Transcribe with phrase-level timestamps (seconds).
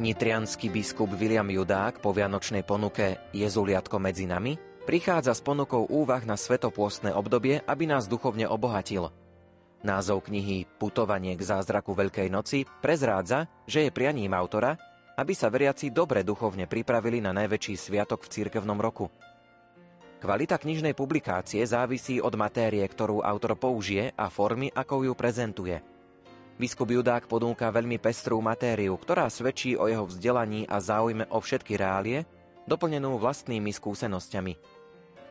[0.00, 4.56] Nitrianský biskup William Judák po vianočnej ponuke Jezuliatko medzi nami
[4.88, 9.12] prichádza s ponukou úvah na svetopôstne obdobie, aby nás duchovne obohatil.
[9.84, 14.80] Názov knihy Putovanie k zázraku Veľkej noci prezrádza, že je prianím autora,
[15.20, 19.12] aby sa veriaci dobre duchovne pripravili na najväčší sviatok v cirkevnom roku.
[20.16, 25.76] Kvalita knižnej publikácie závisí od matérie, ktorú autor použije a formy, ako ju prezentuje–
[26.60, 31.80] Biskup Judák ponúka veľmi pestrú matériu, ktorá svedčí o jeho vzdelaní a záujme o všetky
[31.80, 32.28] reálie,
[32.68, 34.60] doplnenú vlastnými skúsenosťami.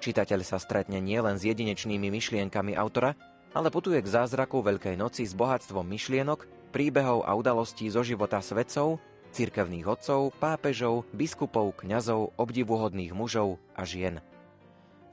[0.01, 3.13] Čitateľ sa stretne nielen s jedinečnými myšlienkami autora,
[3.53, 8.97] ale putuje k zázraku Veľkej noci s bohatstvom myšlienok, príbehov a udalostí zo života svetcov,
[9.29, 14.17] cirkevných odcov, pápežov, biskupov, kňazov, obdivuhodných mužov a žien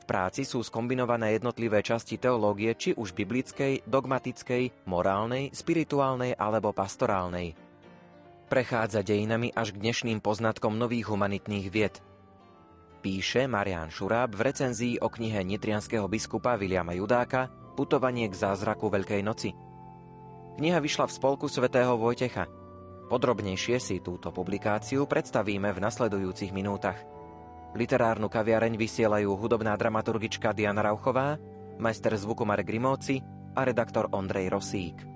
[0.07, 7.59] práci sú skombinované jednotlivé časti teológie, či už biblickej, dogmatickej, morálnej, spirituálnej alebo pastorálnej.
[8.47, 11.99] Prechádza dejinami až k dnešným poznatkom nových humanitných vied.
[13.03, 19.21] Píše Marian Šuráb v recenzii o knihe nitrianského biskupa Viliama Judáka Putovanie k zázraku Veľkej
[19.21, 19.53] noci.
[20.57, 22.49] Kniha vyšla v spolku svätého Vojtecha.
[23.13, 27.16] Podrobnejšie si túto publikáciu predstavíme v nasledujúcich minútach.
[27.77, 31.37] Literárnu kaviareň vysielajú hudobná dramaturgička Diana Rauchová,
[31.77, 33.21] majster zvuku Marek Grimóci
[33.53, 35.16] a redaktor Ondrej Rosík.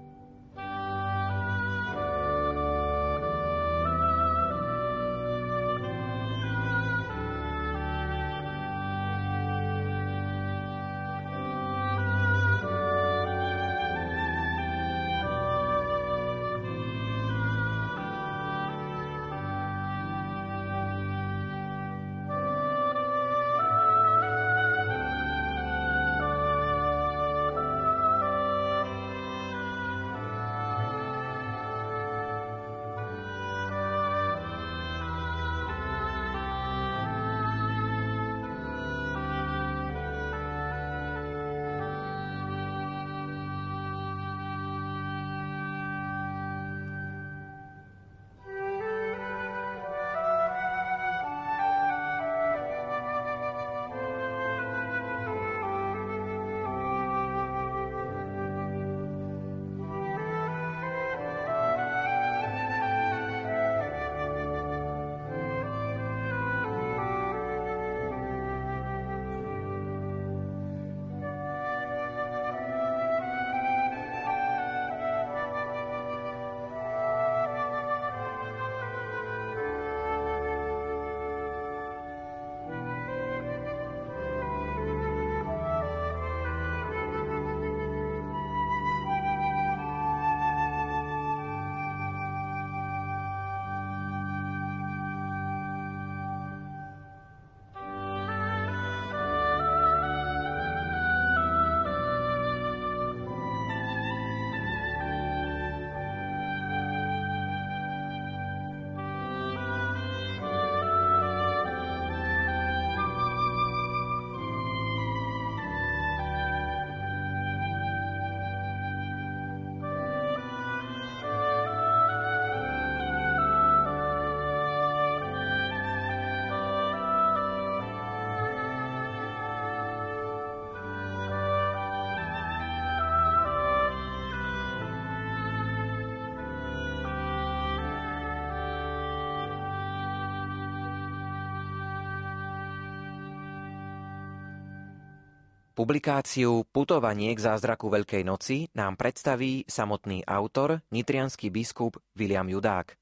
[145.81, 153.01] Publikáciu Putovanie k zázraku Veľkej noci nám predstaví samotný autor, nitrianský biskup William Judák.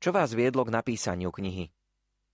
[0.00, 1.68] Čo vás viedlo k napísaniu knihy?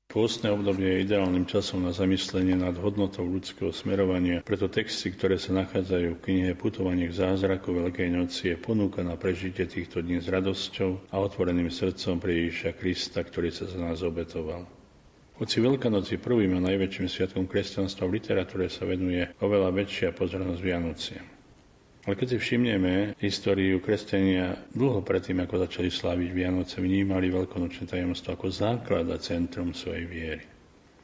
[0.06, 5.50] Pôstne obdobie je ideálnym časom na zamyslenie nad hodnotou ľudského smerovania, preto texty, ktoré sa
[5.50, 10.31] nachádzajú v knihe Putovanie k zázraku Veľkej noci je ponúka na prežitie týchto dní s
[10.31, 14.62] radosťou a otvoreným srdcom pre Ježiša Krista, ktorý sa za nás obetoval.
[15.43, 20.62] Hoci Veľkanoc je prvým a najväčším sviatkom kresťanstva v literatúre sa venuje oveľa väčšia pozornosť
[20.62, 21.27] Vianociam.
[22.06, 28.39] Ale keď si všimneme históriu kresťania dlho predtým, ako začali sláviť Vianoce, vnímali veľkonočné tajomstvo
[28.39, 30.47] ako základ a centrum svojej viery.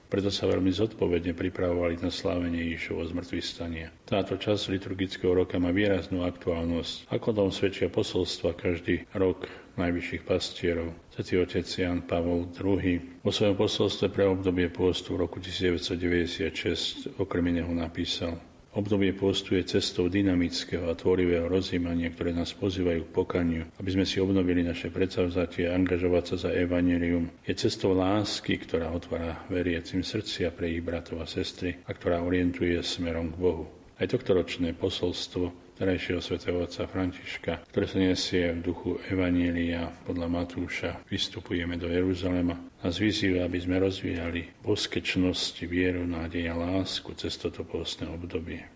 [0.06, 3.91] Preto sa veľmi zodpovedne pripravovali na slávenie Ježišovo zmrtvý stania.
[4.06, 7.11] Táto časť liturgického roka má výraznú aktuálnosť.
[7.11, 10.90] Ako tom svedčia posolstva každý rok najvyšších pastierov.
[11.14, 17.54] Svetý otec Jan Pavol II vo svojom posolstve pre obdobie pôstu v roku 1996 okrem
[17.54, 18.36] iného napísal
[18.78, 24.04] Obdobie postu je cestou dynamického a tvorivého rozjímania, ktoré nás pozývajú k pokaniu, aby sme
[24.06, 27.26] si obnovili naše predsavzatie a angažovať sa za evanelium.
[27.42, 32.78] Je cestou lásky, ktorá otvára veriacim srdcia pre ich bratov a sestry a ktorá orientuje
[32.84, 33.66] smerom k Bohu.
[33.98, 40.26] Aj tohto ročné posolstvo terajšieho svätého otca Františka, ktoré sa nesie v duchu Evanília podľa
[40.26, 40.90] Matúša.
[41.06, 42.58] Vystupujeme do Jeruzalema.
[42.82, 48.66] Nás vyzýva, aby sme rozvíjali boskečnosť, vieru, nádej a lásku cez toto postné obdobie.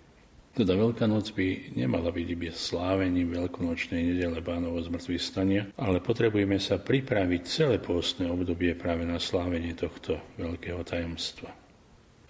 [0.52, 6.60] Teda Veľká noc by nemala byť iba slávením veľkonočnej nedele pánovo zmrtvých stania, ale potrebujeme
[6.60, 11.62] sa pripraviť celé postné obdobie práve na slávenie tohto veľkého tajomstva.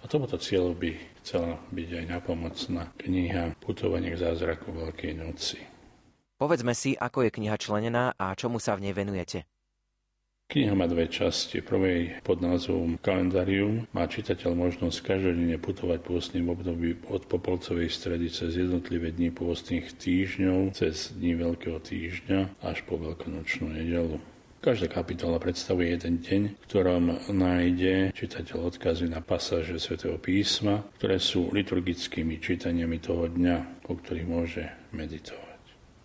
[0.03, 0.91] A tomuto cieľu by
[1.23, 5.63] chcela byť aj napomocná kniha Putovanie k zázraku Veľkej noci.
[6.35, 9.47] Povedzme si, ako je kniha členená a čomu sa v nej venujete.
[10.51, 11.63] Kniha má dve časti.
[11.63, 18.59] Prvej pod názvom Kalendárium má čitateľ možnosť každodenne putovať pôstnym období od Popolcovej stredy cez
[18.59, 24.19] jednotlivé dni pôstnych týždňov, cez dni Veľkého týždňa až po Veľkonočnú nedelu.
[24.63, 27.03] Každá kapitola predstavuje jeden deň, v ktorom
[27.35, 34.23] nájde čitateľ odkazy na pasáže svätého písma, ktoré sú liturgickými čítaniami toho dňa, po ktorých
[34.23, 34.63] môže
[34.95, 35.52] meditovať.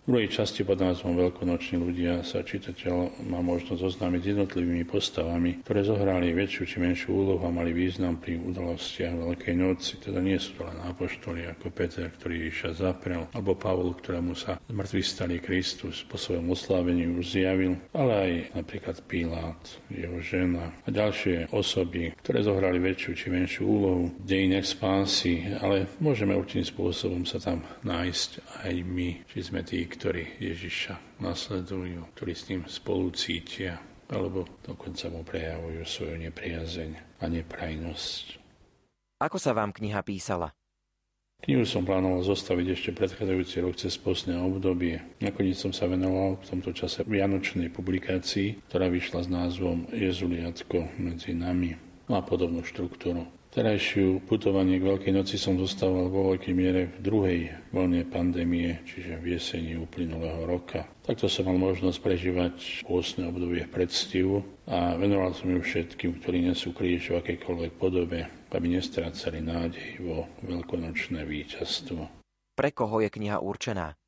[0.09, 5.61] V druhej časti pod názvom Veľkonoční ľudia sa čitateľ má možnosť oznámiť s jednotlivými postavami,
[5.61, 10.01] ktoré zohrali väčšiu či menšiu úlohu a mali význam pri udalostiach Veľkej noci.
[10.01, 14.57] Teda nie sú to len apoštoli ako Peter, ktorý Ježiša zaprel, alebo Pavol, ktorému sa
[14.65, 18.31] zmrtvý stali Kristus po svojom oslávení už zjavil, ale aj
[18.65, 19.61] napríklad Pilát,
[19.93, 25.85] jeho žena a ďalšie osoby, ktoré zohrali väčšiu či menšiu úlohu v dejinách spásy, ale
[26.01, 32.31] môžeme určitým spôsobom sa tam nájsť aj my, či sme tí, ktorí Ježiša nasledujú, ktorí
[32.31, 38.39] s ním spolu cítia, alebo dokonca mu prejavujú svoju nepriazeň a neprajnosť.
[39.19, 40.55] Ako sa vám kniha písala?
[41.43, 45.03] Knihu som plánoval zostaviť ešte predchádzajúci rok cez postné obdobie.
[45.19, 51.35] Nakoniec som sa venoval v tomto čase vianočnej publikácii, ktorá vyšla s názvom Jezuliatko medzi
[51.35, 51.75] nami.
[52.07, 53.27] Má podobnú štruktúru.
[53.59, 57.39] Terajšiu putovanie k Veľkej noci som zostával vo veľkej miere v druhej
[57.75, 60.87] vlne pandémie, čiže v jeseni uplynulého roka.
[61.03, 62.55] Takto som mal možnosť prežívať
[62.87, 68.79] pôstne obdobie predstivu a venoval som ju všetkým, ktorí nesú kríž v akejkoľvek podobe, aby
[68.79, 72.07] nestrácali nádej vo veľkonočné víťazstvo.
[72.55, 73.99] Pre koho je kniha určená?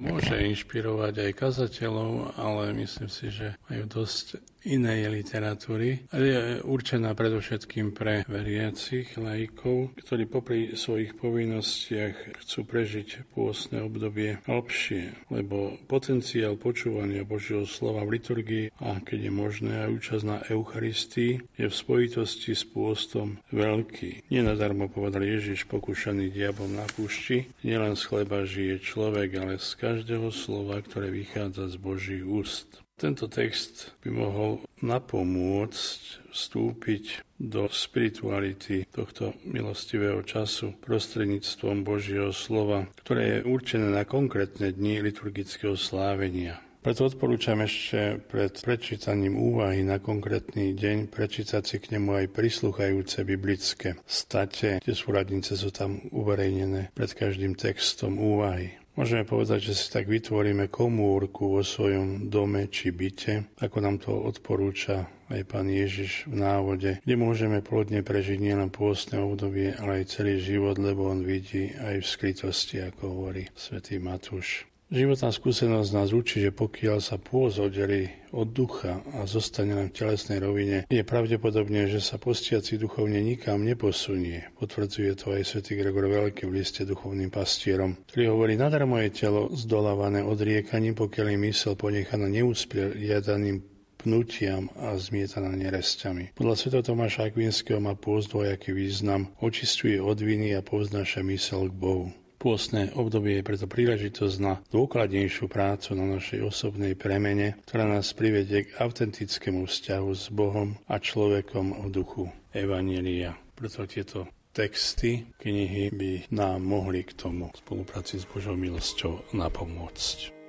[0.00, 7.16] Môže inšpirovať aj kazateľov, ale myslím si, že majú dosť inej literatúry, ale je určená
[7.16, 16.60] predovšetkým pre veriacich laikov, ktorí popri svojich povinnostiach chcú prežiť pôstne obdobie lepšie, lebo potenciál
[16.60, 21.74] počúvania Božieho slova v liturgii a keď je možné aj účasť na Eucharistii je v
[21.74, 24.28] spojitosti s pôstom veľký.
[24.28, 30.28] Nenadarmo povedal Ježiš pokúšaný diabom na púšti, nielen z chleba žije človek, ale z každého
[30.34, 32.80] slova, ktoré vychádza z Božích úst.
[33.00, 43.40] Tento text by mohol napomôcť vstúpiť do spirituality tohto milostivého času prostredníctvom Božieho slova, ktoré
[43.40, 46.60] je určené na konkrétne dni liturgického slávenia.
[46.80, 53.20] Preto odporúčam ešte pred prečítaním úvahy na konkrétny deň prečítať si k nemu aj prisluchajúce
[53.24, 58.79] biblické state, kde súradnice sú tam uverejnené pred každým textom úvahy.
[58.98, 64.10] Môžeme povedať, že si tak vytvoríme komórku vo svojom dome či byte, ako nám to
[64.12, 70.18] odporúča aj pán Ježiš v návode, kde môžeme plodne prežiť nielen pôstne obdobie, ale aj
[70.18, 74.69] celý život, lebo on vidí aj v skrytosti, ako hovorí svätý Matúš.
[74.90, 80.02] Životná skúsenosť nás učí, že pokiaľ sa pôz oddelí od ducha a zostane len v
[80.02, 84.50] telesnej rovine, je pravdepodobne, že sa postiaci duchovne nikam neposunie.
[84.58, 89.46] Potvrdzuje to aj svätý Gregor Veľký v liste duchovným pastierom, ktorý hovorí, nadarmo je telo
[89.54, 93.62] zdolávané odriekaním, pokiaľ je mysel ponechaná neusporiadaným
[94.02, 96.34] pnutiam a zmietaná neresťami.
[96.34, 96.82] Podľa Sv.
[96.82, 102.10] Tomáša Akvinského má pôst dvojaký význam, očistuje od viny a povznáša mysel k Bohu.
[102.40, 108.64] Pôstne obdobie je preto príležitosť na dôkladnejšiu prácu na našej osobnej premene, ktorá nás privedie
[108.64, 113.36] k autentickému vzťahu s Bohom a človekom v duchu Evanielia.
[113.52, 114.24] Preto tieto
[114.56, 120.39] texty knihy by nám mohli k tomu spolupráci s Božou milosťou napomôcť.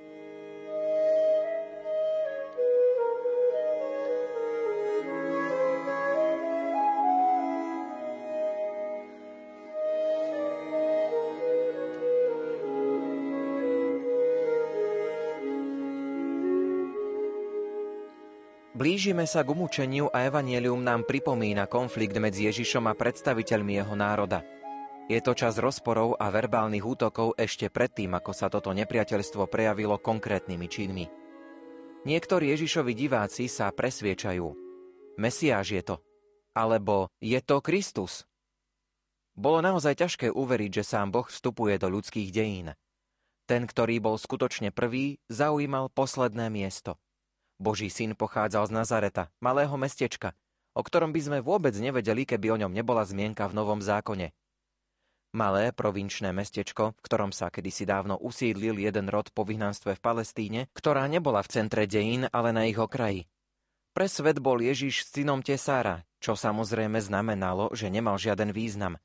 [18.82, 24.42] Blížime sa k umúčeniu a evanielium nám pripomína konflikt medzi Ježišom a predstaviteľmi jeho národa.
[25.06, 30.66] Je to čas rozporov a verbálnych útokov ešte predtým, ako sa toto nepriateľstvo prejavilo konkrétnymi
[30.66, 31.06] činmi.
[32.10, 34.50] Niektorí Ježišovi diváci sa presviečajú.
[35.14, 35.96] Mesiáš je to.
[36.50, 38.26] Alebo je to Kristus.
[39.38, 42.74] Bolo naozaj ťažké uveriť, že sám Boh vstupuje do ľudských dejín.
[43.46, 46.98] Ten, ktorý bol skutočne prvý, zaujímal posledné miesto.
[47.62, 50.34] Boží syn pochádzal z Nazareta, malého mestečka,
[50.74, 54.34] o ktorom by sme vôbec nevedeli, keby o ňom nebola zmienka v Novom zákone.
[55.32, 60.60] Malé provinčné mestečko, v ktorom sa kedysi dávno usídlil jeden rod po vyhnanstve v Palestíne,
[60.76, 63.24] ktorá nebola v centre dejín, ale na ich okraji.
[63.96, 69.00] Pre svet bol Ježiš synom Tesára, čo samozrejme znamenalo, že nemal žiaden význam.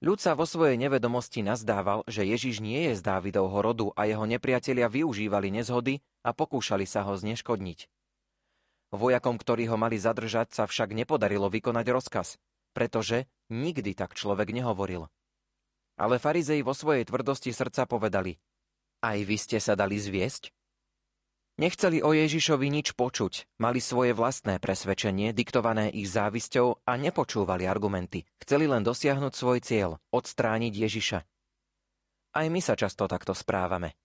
[0.00, 4.24] Ľud sa vo svojej nevedomosti nazdával, že Ježiš nie je z Dávidovho rodu a jeho
[4.24, 7.86] nepriatelia využívali nezhody a pokúšali sa ho zneškodniť.
[8.90, 12.28] Vojakom, ktorí ho mali zadržať, sa však nepodarilo vykonať rozkaz,
[12.74, 15.10] pretože Nikdy tak človek nehovoril.
[15.98, 18.38] Ale farizei vo svojej tvrdosti srdca povedali,
[19.02, 20.54] aj vy ste sa dali zviesť?
[21.58, 28.24] Nechceli o Ježišovi nič počuť, mali svoje vlastné presvedčenie, diktované ich závisťou a nepočúvali argumenty.
[28.40, 31.18] Chceli len dosiahnuť svoj cieľ, odstrániť Ježiša.
[32.32, 33.98] Aj my sa často takto správame.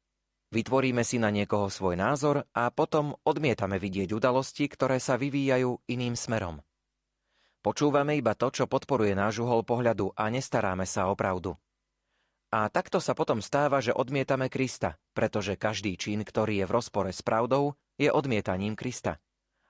[0.55, 6.15] Vytvoríme si na niekoho svoj názor a potom odmietame vidieť udalosti, ktoré sa vyvíjajú iným
[6.15, 6.63] smerom.
[7.59, 11.59] Počúvame iba to, čo podporuje náš uhol pohľadu a nestaráme sa o pravdu.
[12.55, 17.11] A takto sa potom stáva, že odmietame Krista, pretože každý čin, ktorý je v rozpore
[17.11, 19.19] s pravdou, je odmietaním Krista.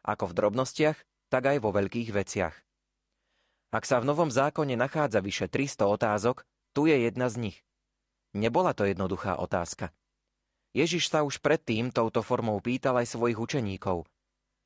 [0.06, 1.02] Ako v drobnostiach,
[1.34, 2.54] tak aj vo veľkých veciach.
[3.74, 6.46] Ak sa v Novom zákone nachádza vyše 300 otázok,
[6.78, 7.58] tu je jedna z nich.
[8.38, 9.90] Nebola to jednoduchá otázka.
[10.76, 14.04] Ježiš sa už predtým touto formou pýtal aj svojich učeníkov–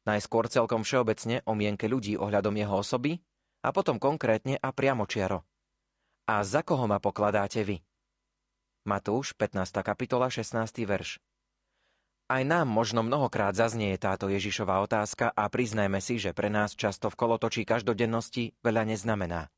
[0.09, 3.21] Najskôr celkom všeobecne o mienke ľudí ohľadom jeho osoby
[3.61, 5.45] a potom konkrétne a priamočiaro.
[6.25, 7.77] A za koho ma pokladáte vy?
[8.89, 9.85] Matúš, 15.
[9.85, 10.65] kapitola, 16.
[10.87, 11.21] verš.
[12.29, 17.09] Aj nám možno mnohokrát zaznie táto Ježišová otázka a priznajme si, že pre nás často
[17.13, 19.49] v kolotočí každodennosti veľa neznamená.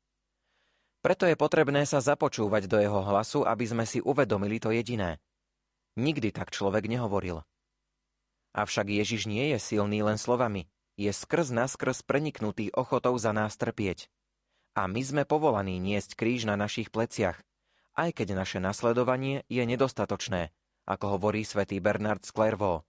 [1.00, 5.20] Preto je potrebné sa započúvať do jeho hlasu, aby sme si uvedomili to jediné.
[5.96, 7.44] Nikdy tak človek nehovoril.
[8.52, 14.08] Avšak Ježiš nie je silný len slovami, je skrz naskrz preniknutý ochotou za nás trpieť.
[14.72, 17.40] A my sme povolaní niesť kríž na našich pleciach,
[17.96, 20.52] aj keď naše nasledovanie je nedostatočné,
[20.88, 22.84] ako hovorí svätý Bernard z Clairvaux.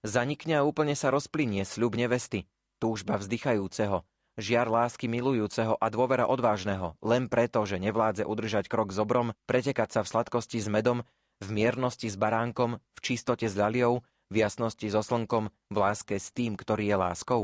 [0.00, 2.48] Zanikne a úplne sa rozplynie sľub nevesty,
[2.80, 4.08] túžba vzdychajúceho,
[4.40, 9.92] žiar lásky milujúceho a dôvera odvážneho, len preto, že nevládze udržať krok s obrom, pretekať
[9.92, 11.04] sa v sladkosti s medom,
[11.40, 16.30] v miernosti s baránkom, v čistote s ľaliou, v jasnosti so slnkom, v láske s
[16.30, 17.42] tým, ktorý je láskou?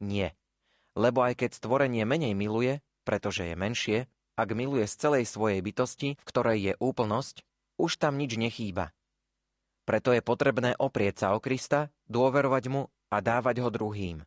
[0.00, 0.32] Nie.
[0.94, 3.98] Lebo aj keď stvorenie menej miluje, pretože je menšie,
[4.34, 7.44] ak miluje z celej svojej bytosti, v ktorej je úplnosť,
[7.78, 8.94] už tam nič nechýba.
[9.84, 14.24] Preto je potrebné oprieť sa o Krista, dôverovať mu a dávať ho druhým.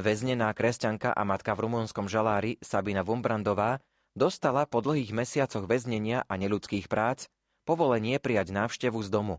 [0.00, 3.84] Väznená kresťanka a matka v rumunskom žalári Sabina Vumbrandová
[4.16, 7.28] dostala po dlhých mesiacoch väznenia a neludských prác
[7.62, 9.36] povolenie prijať návštevu z domu.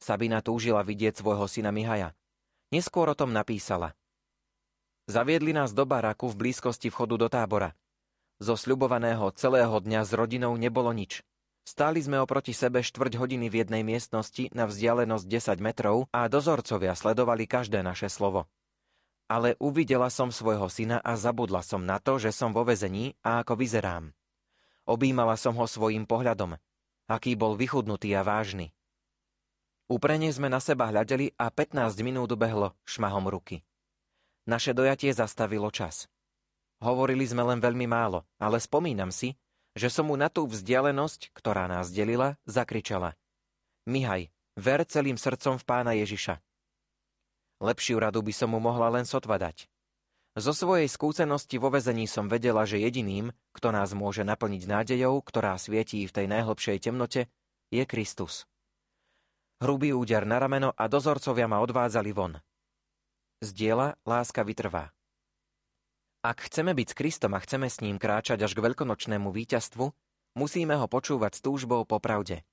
[0.00, 2.12] Sabina túžila vidieť svojho syna Mihaja.
[2.68, 3.96] Neskôr o tom napísala.
[5.06, 7.78] Zaviedli nás do baraku v blízkosti vchodu do tábora.
[8.42, 11.24] Zo sľubovaného celého dňa s rodinou nebolo nič.
[11.66, 16.94] Stáli sme oproti sebe štvrť hodiny v jednej miestnosti na vzdialenosť 10 metrov a dozorcovia
[16.94, 18.46] sledovali každé naše slovo.
[19.26, 23.42] Ale uvidela som svojho syna a zabudla som na to, že som vo vezení a
[23.42, 24.14] ako vyzerám.
[24.86, 26.54] Obímala som ho svojim pohľadom.
[27.06, 28.74] Aký bol vychudnutý a vážny.
[29.86, 33.62] Úprene sme na seba hľadeli a 15 minút behlo šmahom ruky.
[34.50, 36.10] Naše dojatie zastavilo čas.
[36.82, 39.38] Hovorili sme len veľmi málo, ale spomínam si,
[39.78, 43.14] že som mu na tú vzdialenosť, ktorá nás delila, zakričala.
[43.86, 44.26] Mihaj,
[44.58, 46.42] ver celým srdcom v pána Ježiša.
[47.62, 49.70] Lepšiu radu by som mu mohla len sotva dať.
[50.36, 55.56] Zo svojej skúsenosti vo vezení som vedela, že jediným, kto nás môže naplniť nádejou, ktorá
[55.56, 57.32] svietí v tej najhlbšej temnote,
[57.72, 58.44] je Kristus.
[59.64, 62.36] Hrubý úder na rameno a dozorcovia ma odvádzali von.
[63.40, 64.92] Z diela láska vytrvá.
[66.20, 69.88] Ak chceme byť s Kristom a chceme s ním kráčať až k veľkonočnému víťazstvu,
[70.36, 72.44] musíme ho počúvať s túžbou po pravde.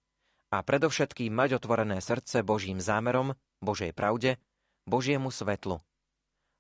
[0.56, 4.40] A predovšetkým mať otvorené srdce Božím zámerom, Božej pravde,
[4.88, 5.84] Božiemu svetlu.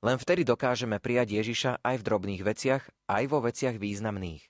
[0.03, 4.43] Len vtedy dokážeme prijať Ježiša aj v drobných veciach, aj vo veciach významných.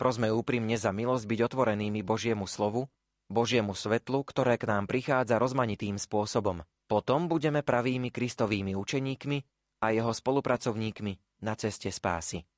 [0.00, 2.88] Prosme úprimne za milosť byť otvorenými Božiemu slovu,
[3.28, 6.64] Božiemu svetlu, ktoré k nám prichádza rozmanitým spôsobom.
[6.88, 9.38] Potom budeme pravými Kristovými učeníkmi
[9.84, 12.48] a jeho spolupracovníkmi na ceste spásy.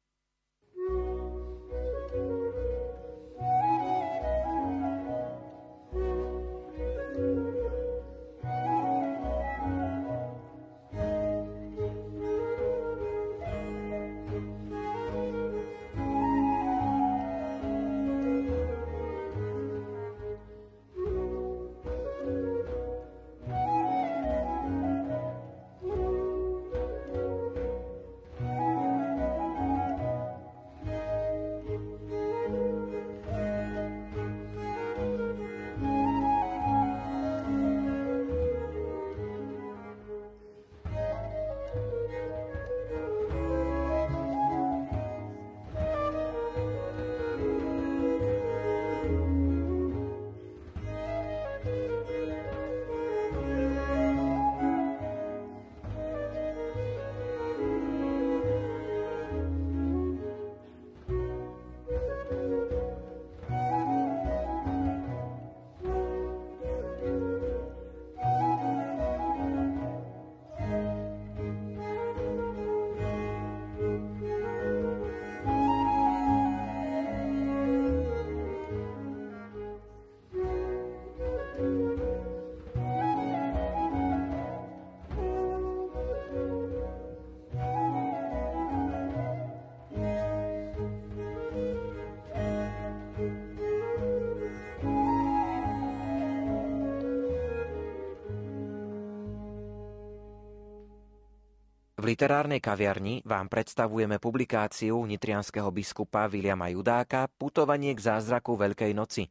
[102.10, 109.30] Literárnej kaviarni vám predstavujeme publikáciu nitrianského biskupa Viliama Judáka Putovanie k zázraku Veľkej noci.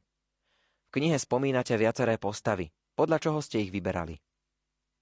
[0.88, 2.72] V knihe spomínate viaceré postavy.
[2.96, 4.16] Podľa čoho ste ich vyberali?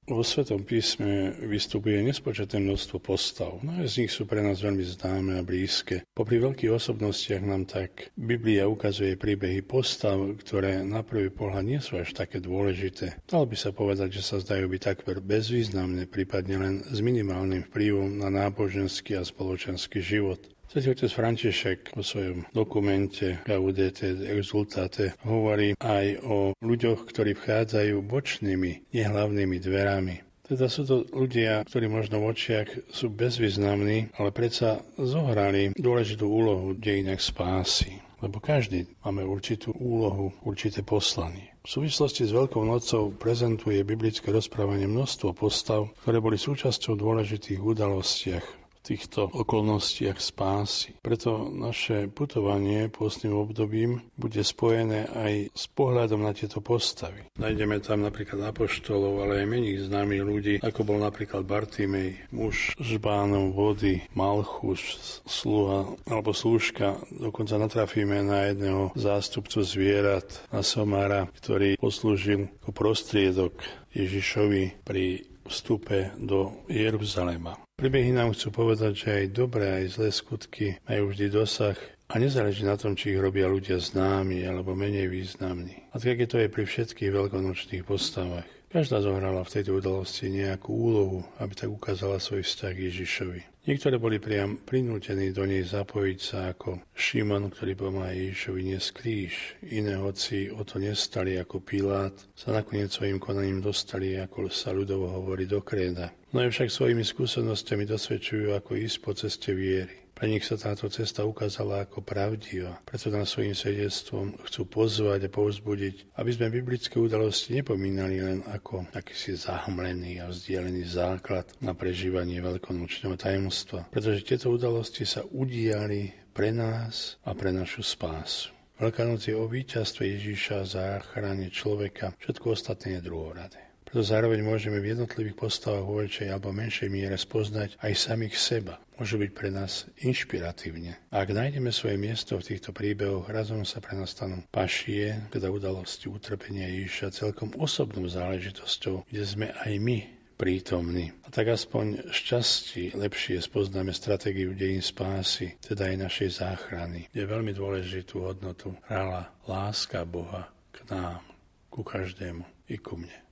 [0.08, 3.60] Vo Svetom písme vystupuje nespočetné množstvo postav.
[3.60, 6.08] Mnohé z nich sú pre nás veľmi známe a blízke.
[6.15, 12.00] Popri veľkých osobnostiach nám tak Biblia ukazuje príbehy postav, ktoré na prvý pohľad nie sú
[12.00, 13.20] až také dôležité.
[13.28, 18.24] Dalo by sa povedať, že sa zdajú byť takmer bezvýznamné, prípadne len s minimálnym vplyvom
[18.24, 20.39] na náboženský a spoločenský život.
[20.67, 28.91] Svetý otec František vo svojom dokumente Gaudete Exultate hovorí aj o ľuďoch, ktorí vchádzajú bočnými,
[28.91, 30.27] nehlavnými dverami.
[30.43, 36.75] Teda sú to ľudia, ktorí možno v očiach sú bezvýznamní, ale predsa zohrali dôležitú úlohu
[36.75, 38.03] v dejinách spásy.
[38.19, 41.53] Lebo každý máme určitú úlohu, určité poslanie.
[41.63, 48.45] V súvislosti s Veľkou nocou prezentuje biblické rozprávanie množstvo postav, ktoré boli súčasťou dôležitých udalostiach
[48.88, 50.95] týchto okolnostiach spásy.
[51.04, 57.28] Preto naše putovanie pôstnym obdobím bude spojené aj s pohľadom na tieto postavy.
[57.36, 63.52] Nájdeme tam napríklad apoštolov, ale aj mených známych ľudí, ako bol napríklad Bartimej, muž žbánov
[63.52, 66.95] vody, Malchus, sluha alebo slúžka.
[67.12, 73.54] Dokonca natrafíme na jedného zástupcu zvierat, na Somára, ktorý poslúžil ako prostriedok
[73.91, 77.66] Ježišovi pri vstupe do Jeruzalema.
[77.77, 81.77] Príbehy nám chcú povedať, že aj dobré, aj zlé skutky majú vždy dosah
[82.09, 85.85] a nezáleží na tom, či ich robia ľudia známi alebo menej významní.
[85.93, 88.49] A tak je to aj pri všetkých veľkonočných postavách.
[88.73, 93.41] Každá zohrala v tejto udalosti nejakú úlohu, aby tak ukázala svoj vzťah Ježišovi.
[93.69, 99.33] Niektoré boli priam prinútení do nej zapojiť sa ako Šimon, ktorý pomáha Ježišovi niesť kríž.
[99.69, 105.13] Iné hoci o to nestali ako Pilát, sa nakoniec svojim konaním dostali, ako sa ľudovo
[105.13, 106.09] hovorí, do kréda.
[106.35, 110.07] No však svojimi skúsenostiami dosvedčujú, ako ísť po ceste viery.
[110.17, 115.33] Pre nich sa táto cesta ukázala ako pravdivá, preto nás svojim svedectvom chcú pozvať a
[115.33, 122.41] povzbudiť, aby sme biblické udalosti nepomínali len ako akýsi zahmlený a vzdialený základ na prežívanie
[122.41, 128.49] veľkonočného tajomstva, pretože tieto udalosti sa udiali pre nás a pre našu spásu.
[128.81, 133.66] Veľká noc je o víťazstve Ježíša záchrane človeka, všetko ostatné je druhoradé.
[133.88, 138.84] Preto zároveň môžeme v jednotlivých postavách vo väčšej alebo menšej miere spoznať aj samých seba.
[139.00, 141.00] Môžu byť pre nás inšpiratívne.
[141.08, 146.12] Ak nájdeme svoje miesto v týchto príbehoch, razom sa pre nás stanú pašie, teda udalosti
[146.12, 149.97] utrpenia Ježiša celkom osobnou záležitosťou, kde sme aj my
[150.36, 151.15] prítomní.
[151.23, 157.56] A tak aspoň šťastí lepšie spoznáme stratégiu dejín spásy, teda aj našej záchrany, kde veľmi
[157.56, 161.26] dôležitú hodnotu hrala láska Boha k nám,
[161.71, 163.26] ku každému i ku mne.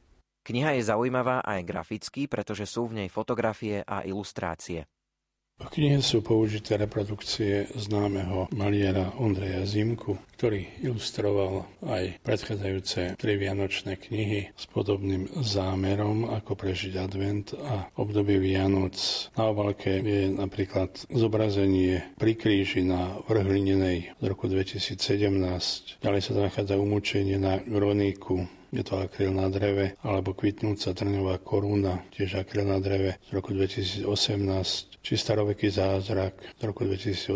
[0.46, 4.86] Kniha je zaujímavá aj graficky, pretože sú v nej fotografie a ilustrácie.
[5.56, 13.96] V knihe sú použité reprodukcie známeho maliara Ondreja Zimku, ktorý ilustroval aj predchádzajúce tri vianočné
[13.96, 19.00] knihy s podobným zámerom, ako prežiť advent a obdobie Vianoc.
[19.40, 26.04] Na obalke je napríklad zobrazenie pri kríži na vrhlinenej z roku 2017.
[26.04, 28.44] Ďalej sa nachádza umúčenie na Groníku
[28.76, 33.56] je to akryl na dreve, alebo kvitnúca trňová koruna, tiež akryl na dreve z roku
[33.56, 37.32] 2018, či staroveký zázrak z roku 2018,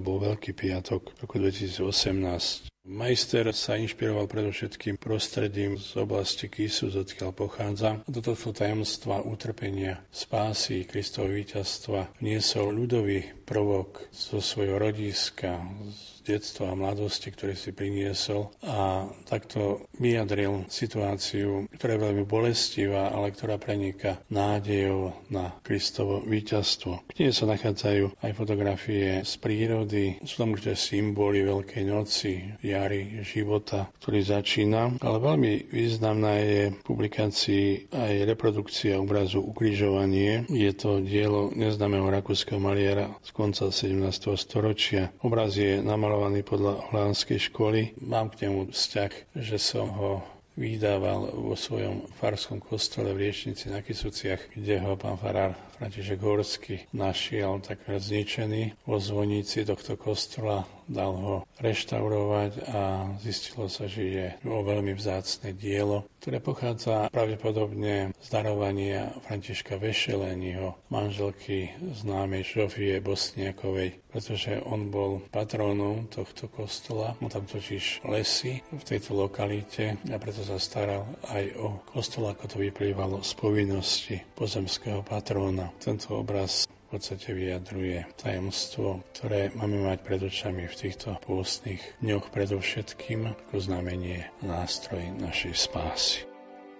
[0.00, 2.72] bol Veľký piatok z roku 2018.
[2.88, 8.00] Majster sa inšpiroval predovšetkým prostredím z oblasti Kisu, odkiaľ pochádza.
[8.08, 16.76] Do tohto tajomstva utrpenia, spásy, Kristovho víťazstva vniesol ľudový prvok zo svojho rodiska, z detstva
[16.76, 23.56] a mladosti, ktoré si priniesol a takto vyjadril situáciu, ktorá je veľmi bolestivá, ale ktorá
[23.56, 27.08] prenika nádejou na Kristovo víťazstvo.
[27.16, 33.88] Knihe sa nachádzajú aj fotografie z prírody, sú tam určite symboly Veľkej noci, jary života,
[34.04, 40.44] ktorý začína, ale veľmi významná je v publikácii aj reprodukcia obrazu Ukrižovanie.
[40.52, 44.34] Je to dielo neznámeho rakúskeho maliara z konca 17.
[44.34, 45.14] storočia.
[45.22, 47.94] Obraz je namalovaný podľa holandskej školy.
[48.02, 50.26] Mám k nemu vzťah, že som ho
[50.58, 56.76] vydával vo svojom farskom kostole v Riečnici na Kisuciach, kde ho pán farár František Horsky
[56.90, 62.80] našiel takmer zničený vo zvonici tohto kostola dal ho reštaurovať a
[63.20, 70.80] zistilo sa, že je o veľmi vzácne dielo, ktoré pochádza pravdepodobne z darovania Františka Vešeleniho,
[70.88, 77.14] manželky známej Žofie Bosniakovej, pretože on bol patrónom tohto kostola.
[77.20, 82.48] On tam totiž lesy v tejto lokalite a preto sa staral aj o kostol, ako
[82.48, 85.67] to vyplývalo z povinnosti pozemského patróna.
[85.76, 92.32] Tento obraz v podstate vyjadruje tajomstvo, ktoré máme mať pred očami v týchto pôstnych dňoch
[92.32, 96.24] predovšetkým ako znamenie nástroj našej spásy.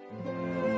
[0.09, 0.68] thank you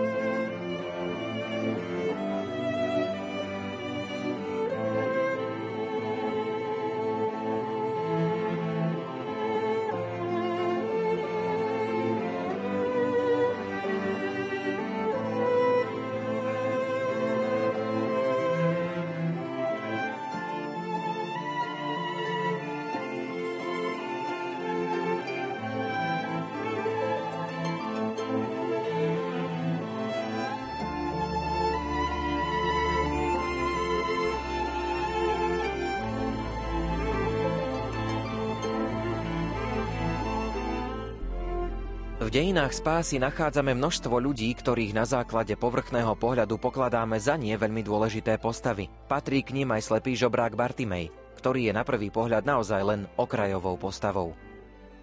[42.31, 47.83] V dejinách spásy nachádzame množstvo ľudí, ktorých na základe povrchného pohľadu pokladáme za nie veľmi
[47.83, 48.87] dôležité postavy.
[49.11, 53.75] Patrí k ním aj slepý žobrák Bartimej, ktorý je na prvý pohľad naozaj len okrajovou
[53.75, 54.31] postavou.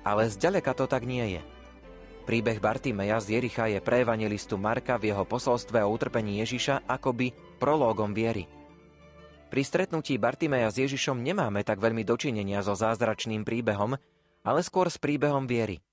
[0.08, 1.42] Ale zďaleka to tak nie je.
[2.24, 7.36] Príbeh Bartimeja z Jericha je pre evangelistu Marka v jeho posolstve o utrpení Ježiša akoby
[7.60, 8.48] prológom viery.
[9.52, 14.00] Pri stretnutí Bartimeja s Ježišom nemáme tak veľmi dočinenia so zázračným príbehom,
[14.48, 15.84] ale skôr s príbehom viery.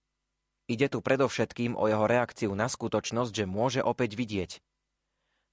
[0.66, 4.52] Ide tu predovšetkým o jeho reakciu na skutočnosť, že môže opäť vidieť.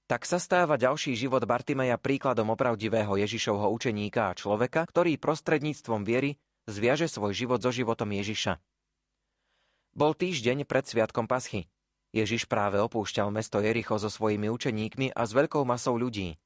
[0.09, 6.35] Tak sa stáva ďalší život Bartimeja príkladom opravdivého Ježišovho učeníka a človeka, ktorý prostredníctvom viery
[6.67, 8.59] zviaže svoj život so životom Ježiša.
[9.93, 11.69] Bol týždeň pred sviatkom Paschy.
[12.13, 16.37] Ježiš práve opúšťal mesto Jericho so svojimi učeníkmi a s veľkou masou ľudí.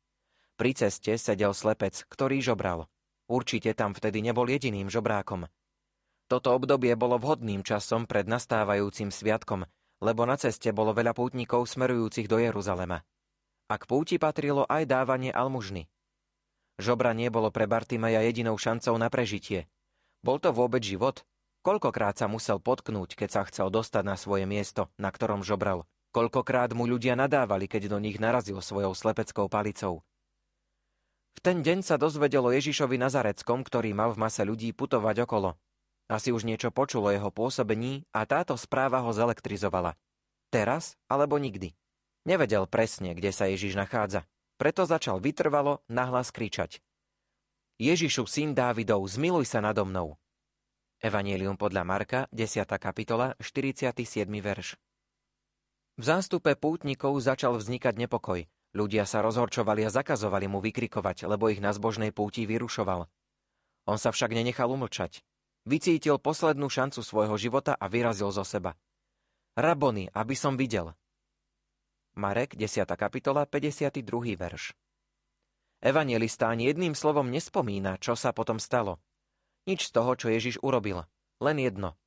[0.60, 2.88] Pri ceste sedel slepec, ktorý žobral.
[3.28, 5.48] Určite tam vtedy nebol jediným žobrákom.
[6.28, 9.64] Toto obdobie bolo vhodným časom pred nastávajúcim sviatkom,
[10.04, 13.00] lebo na ceste bolo veľa pútnikov smerujúcich do Jeruzalema.
[13.72, 15.88] A k púti patrilo aj dávanie almužny.
[16.78, 19.72] Žobranie bolo pre Bartimeja jedinou šancou na prežitie.
[20.20, 21.24] Bol to vôbec život?
[21.64, 25.88] Koľkokrát sa musel potknúť, keď sa chcel dostať na svoje miesto, na ktorom žobral?
[26.12, 30.04] Koľkokrát mu ľudia nadávali, keď do nich narazil svojou slepeckou palicou?
[31.36, 35.54] V ten deň sa dozvedelo Ježišovi Nazareckom, ktorý mal v mase ľudí putovať okolo.
[36.08, 40.00] Asi už niečo počulo jeho pôsobení a táto správa ho zelektrizovala.
[40.48, 41.76] Teraz alebo nikdy.
[42.24, 44.24] Nevedel presne, kde sa Ježiš nachádza.
[44.56, 46.80] Preto začal vytrvalo nahlas kričať.
[47.78, 50.18] Ježišu, syn Dávidov, zmiluj sa nado mnou.
[50.98, 52.66] Evangelium podľa Marka, 10.
[52.82, 53.94] kapitola, 47.
[54.42, 54.82] verš.
[55.98, 58.50] V zástupe pútnikov začal vznikať nepokoj.
[58.74, 63.06] Ľudia sa rozhorčovali a zakazovali mu vykrikovať, lebo ich na zbožnej púti vyrušoval.
[63.86, 65.22] On sa však nenechal umlčať.
[65.68, 68.80] Vycítil poslednú šancu svojho života a vyrazil zo seba.
[69.60, 70.96] Rabony, aby som videl.
[72.16, 72.88] Marek, 10.
[72.96, 74.00] kapitola, 52.
[74.40, 74.72] verš.
[75.84, 79.04] Evangelista ani jedným slovom nespomína, čo sa potom stalo.
[79.68, 81.04] Nič z toho, čo Ježiš urobil.
[81.44, 82.00] Len jedno.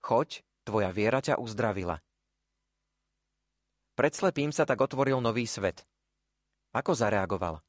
[0.00, 2.00] Choď, tvoja viera ťa uzdravila.
[3.92, 5.84] Pred slepým sa tak otvoril nový svet.
[6.72, 7.60] Ako zareagoval?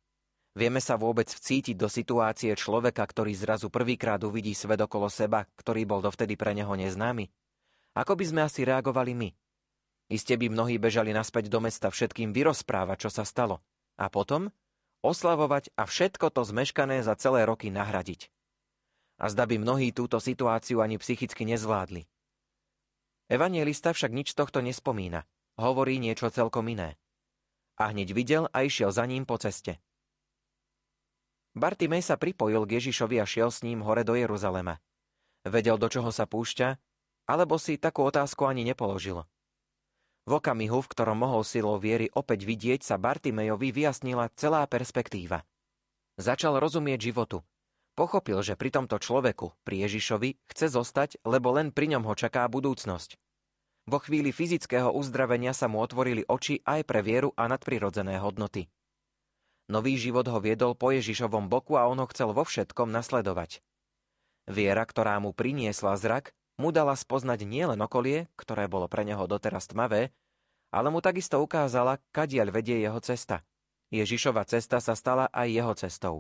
[0.53, 5.89] Vieme sa vôbec vcítiť do situácie človeka, ktorý zrazu prvýkrát uvidí svet okolo seba, ktorý
[5.89, 7.25] bol dovtedy pre neho neznámy?
[7.97, 9.29] Ako by sme asi reagovali my?
[10.13, 13.65] Iste by mnohí bežali naspäť do mesta všetkým vyrozprávať, čo sa stalo.
[13.97, 14.53] A potom
[15.01, 18.29] oslavovať a všetko to zmeškané za celé roky nahradiť.
[19.17, 22.05] A zda by mnohí túto situáciu ani psychicky nezvládli.
[23.29, 25.25] Evangelista však nič tohto nespomína.
[25.57, 26.97] Hovorí niečo celkom iné.
[27.77, 29.81] A hneď videl a išiel za ním po ceste.
[31.53, 34.81] Bartimej sa pripojil k Ježišovi a šiel s ním hore do Jeruzalema.
[35.45, 36.81] Vedel, do čoho sa púšťa,
[37.29, 39.21] alebo si takú otázku ani nepoložil.
[40.23, 45.43] V okamihu, v ktorom mohol silou viery opäť vidieť, sa Bartimejovi vyjasnila celá perspektíva.
[46.15, 47.43] Začal rozumieť životu.
[47.93, 52.49] Pochopil, že pri tomto človeku, pri Ježišovi, chce zostať, lebo len pri ňom ho čaká
[52.49, 53.19] budúcnosť.
[53.85, 58.71] Vo chvíli fyzického uzdravenia sa mu otvorili oči aj pre vieru a nadprirodzené hodnoty.
[59.71, 63.63] Nový život ho viedol po Ježišovom boku a on ho chcel vo všetkom nasledovať.
[64.43, 69.71] Viera, ktorá mu priniesla zrak, mu dala spoznať nielen okolie, ktoré bolo pre neho doteraz
[69.71, 70.11] tmavé,
[70.73, 73.45] ale mu takisto ukázala, kadiaľ vedie jeho cesta.
[73.93, 76.15] Ježišova cesta sa stala aj jeho cestou.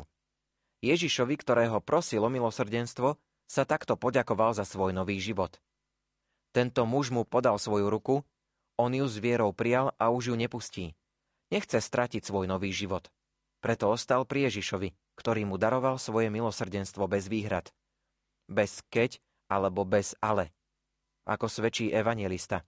[0.85, 3.17] Ježišovi, ktorého prosil o milosrdenstvo,
[3.49, 5.59] sa takto poďakoval za svoj nový život.
[6.53, 8.21] Tento muž mu podal svoju ruku,
[8.77, 10.85] on ju s vierou prijal a už ju nepustí.
[11.49, 13.09] Nechce stratiť svoj nový život.
[13.63, 17.71] Preto ostal pri Ježišovi, ktorý mu daroval svoje milosrdenstvo bez výhrad.
[18.51, 20.51] Bez keď alebo bez ale.
[21.23, 22.67] Ako svedčí evangelista.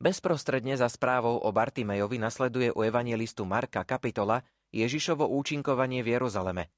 [0.00, 4.40] Bezprostredne za správou o Bartimejovi nasleduje u evangelistu Marka kapitola
[4.72, 6.72] Ježišovo účinkovanie v Jeruzaleme.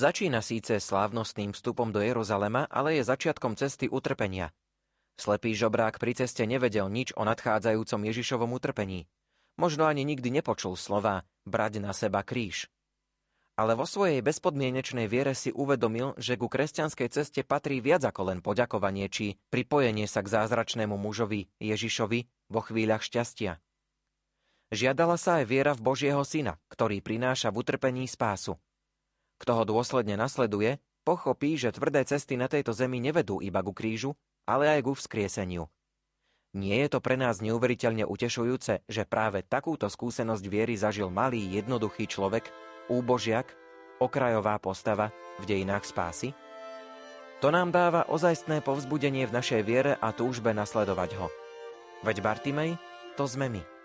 [0.00, 4.48] Začína síce slávnostným vstupom do Jeruzalema, ale je začiatkom cesty utrpenia–
[5.16, 9.08] Slepý žobrák pri ceste nevedel nič o nadchádzajúcom Ježišovom utrpení.
[9.56, 12.68] Možno ani nikdy nepočul slova brať na seba kríž.
[13.56, 18.44] Ale vo svojej bezpodmienečnej viere si uvedomil, že ku kresťanskej ceste patrí viac ako len
[18.44, 23.56] poďakovanie či pripojenie sa k zázračnému mužovi Ježišovi vo chvíľach šťastia.
[24.76, 28.60] Žiadala sa aj viera v Božieho Syna, ktorý prináša v utrpení spásu.
[29.40, 34.20] Kto ho dôsledne nasleduje, pochopí, že tvrdé cesty na tejto zemi nevedú iba ku krížu,
[34.44, 35.64] ale aj ku vzkrieseniu.
[36.56, 42.08] Nie je to pre nás neuveriteľne utešujúce, že práve takúto skúsenosť viery zažil malý, jednoduchý
[42.08, 42.48] človek,
[42.88, 43.52] úbožiak,
[44.00, 46.32] okrajová postava v dejinách spásy?
[47.44, 51.28] To nám dáva ozajstné povzbudenie v našej viere a túžbe nasledovať ho.
[52.00, 52.80] Veď Bartimej,
[53.20, 53.75] to sme my.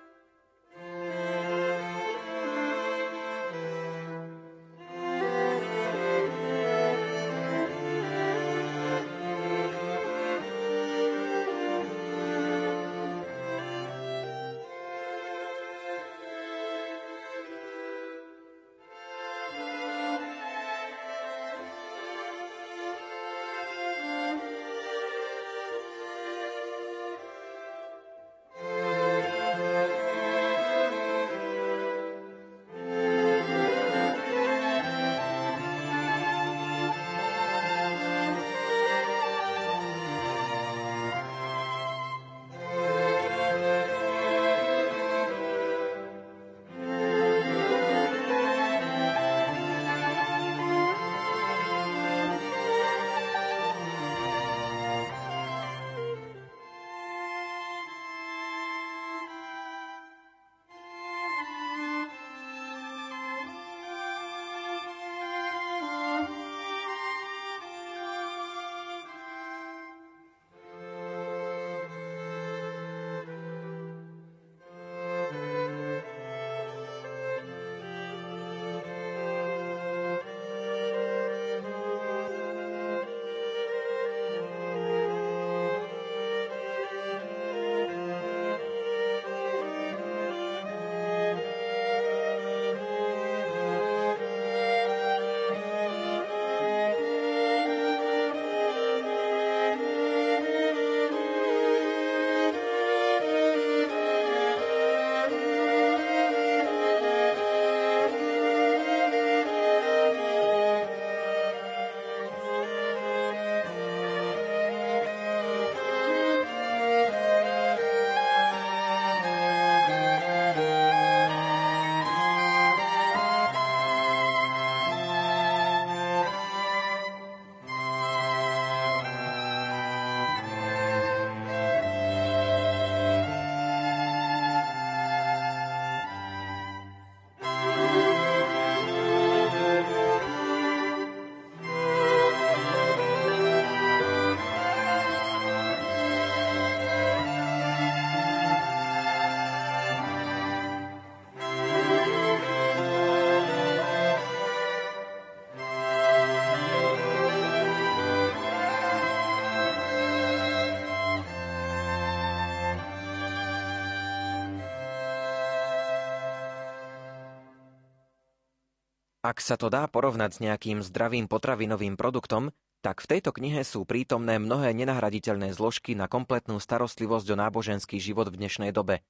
[169.21, 172.49] Ak sa to dá porovnať s nejakým zdravým potravinovým produktom,
[172.81, 178.33] tak v tejto knihe sú prítomné mnohé nenahraditeľné zložky na kompletnú starostlivosť o náboženský život
[178.33, 179.05] v dnešnej dobe.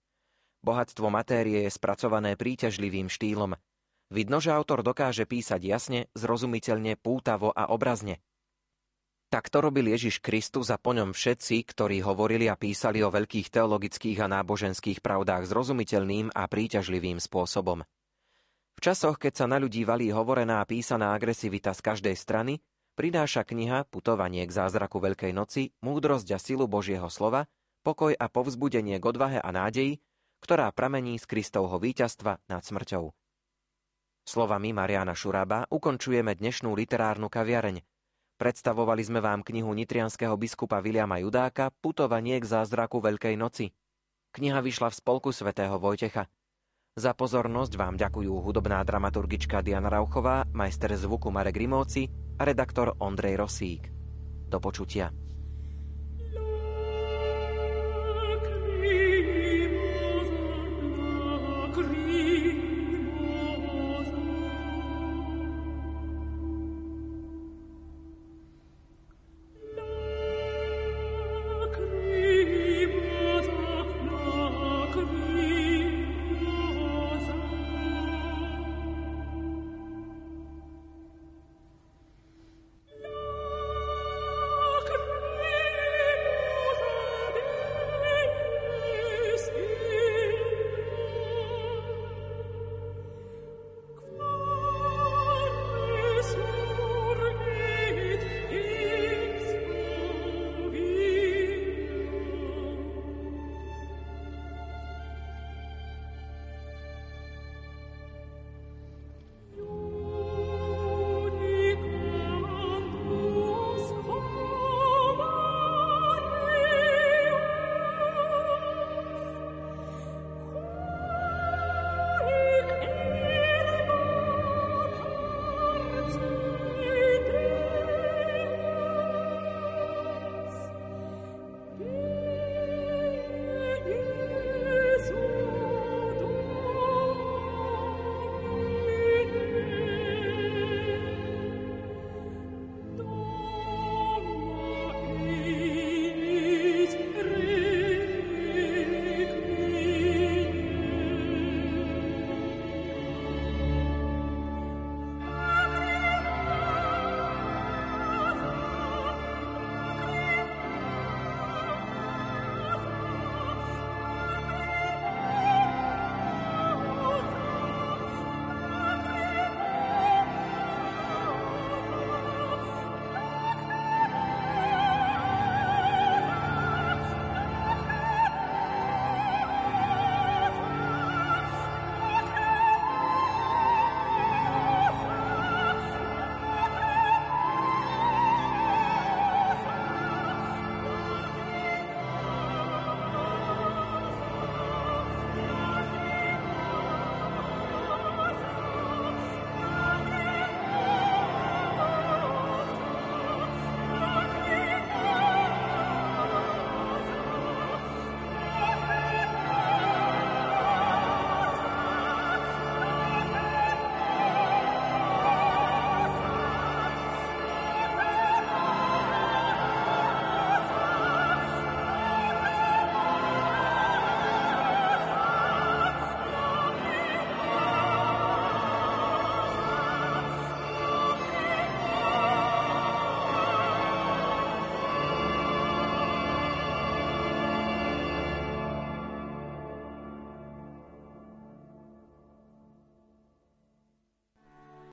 [0.67, 3.56] Bohatstvo matérie je spracované príťažlivým štýlom.
[4.12, 8.19] Vidno, že autor dokáže písať jasne, zrozumiteľne, pútavo a obrazne.
[9.32, 13.47] Tak to robil Ježiš Kristus a po ňom všetci, ktorí hovorili a písali o veľkých
[13.47, 17.88] teologických a náboženských pravdách zrozumiteľným a príťažlivým spôsobom.
[18.82, 22.65] Časoch, keď sa na ľudí valí hovorená a písaná agresivita z každej strany,
[22.98, 27.46] prináša kniha Putovanie k zázraku Veľkej noci múdrosť a silu Božieho slova,
[27.86, 30.02] pokoj a povzbudenie k odvahe a nádeji,
[30.41, 33.13] ktorá pramení z Kristovho víťazstva nad smrťou.
[34.26, 37.86] Slovami Mariana Šuraba ukončujeme dnešnú literárnu kaviareň.
[38.41, 43.70] Predstavovali sme vám knihu nitrianského biskupa Viliama Judáka Putovanie k zázraku Veľkej noci.
[44.34, 46.26] Kniha vyšla v spolku svätého Vojtecha.
[46.92, 53.40] Za pozornosť vám ďakujú hudobná dramaturgička Diana Rauchová, majster zvuku Marek Rimóci a redaktor Ondrej
[53.40, 53.88] Rosík.
[54.52, 55.08] Do počutia.